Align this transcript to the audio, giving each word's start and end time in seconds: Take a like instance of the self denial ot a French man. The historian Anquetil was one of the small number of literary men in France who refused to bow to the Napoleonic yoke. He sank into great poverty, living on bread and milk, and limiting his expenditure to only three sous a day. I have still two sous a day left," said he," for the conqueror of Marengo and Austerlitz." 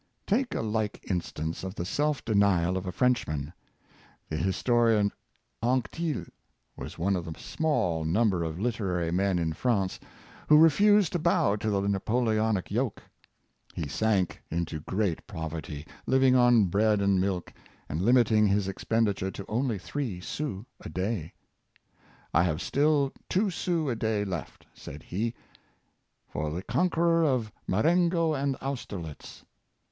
Take 0.25 0.55
a 0.55 0.63
like 0.63 1.05
instance 1.11 1.63
of 1.63 1.75
the 1.75 1.85
self 1.85 2.25
denial 2.25 2.75
ot 2.75 2.87
a 2.87 2.91
French 2.91 3.27
man. 3.27 3.53
The 4.29 4.37
historian 4.37 5.11
Anquetil 5.61 6.25
was 6.75 6.97
one 6.97 7.15
of 7.15 7.25
the 7.31 7.39
small 7.39 8.03
number 8.03 8.43
of 8.43 8.59
literary 8.59 9.11
men 9.11 9.37
in 9.37 9.53
France 9.53 9.99
who 10.49 10.57
refused 10.57 11.11
to 11.11 11.19
bow 11.19 11.55
to 11.57 11.69
the 11.69 11.81
Napoleonic 11.87 12.71
yoke. 12.71 13.03
He 13.75 13.87
sank 13.87 14.41
into 14.49 14.79
great 14.79 15.27
poverty, 15.27 15.85
living 16.07 16.35
on 16.35 16.65
bread 16.65 16.99
and 16.99 17.21
milk, 17.21 17.53
and 17.87 18.01
limiting 18.01 18.47
his 18.47 18.67
expenditure 18.67 19.29
to 19.29 19.45
only 19.47 19.77
three 19.77 20.19
sous 20.19 20.65
a 20.79 20.89
day. 20.89 21.31
I 22.33 22.41
have 22.41 22.59
still 22.59 23.13
two 23.29 23.51
sous 23.51 23.91
a 23.91 23.95
day 23.95 24.25
left," 24.25 24.65
said 24.73 25.03
he," 25.03 25.35
for 26.33 26.49
the 26.49 26.63
conqueror 26.63 27.23
of 27.23 27.51
Marengo 27.67 28.33
and 28.33 28.55
Austerlitz." 28.63 29.45